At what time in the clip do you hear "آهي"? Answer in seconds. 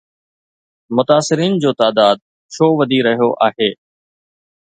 3.47-3.69